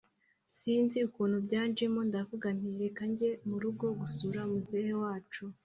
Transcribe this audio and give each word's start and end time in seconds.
sinzi 0.57 0.97
ukuntu 1.07 1.37
byanjemo 1.45 1.99
ndavuga 2.09 2.47
nti 2.57 2.69
reka 2.81 3.03
njye 3.11 3.29
murugo 3.47 3.85
gusura 3.99 4.39
muzehe 4.51 4.93
wacu 5.03 5.43